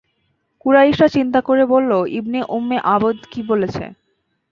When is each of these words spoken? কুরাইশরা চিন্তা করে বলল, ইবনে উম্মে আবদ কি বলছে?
কুরাইশরা 0.61 1.07
চিন্তা 1.07 1.39
করে 1.41 1.63
বলল, 1.65 1.91
ইবনে 2.19 2.39
উম্মে 2.49 2.77
আবদ 2.95 3.17
কি 3.31 3.41
বলছে? 3.49 3.83